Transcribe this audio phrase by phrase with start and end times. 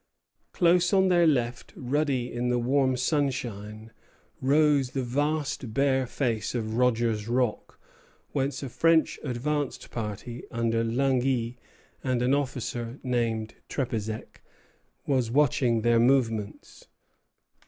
[0.51, 3.89] Close on their left, ruddy in the warm sunrise,
[4.41, 7.79] rose the vast bare face of Rogers Rock,
[8.31, 11.59] whence a French advanced party, under Langy
[12.03, 14.41] and an officer named Trepezec,
[15.05, 16.87] was watching their movements.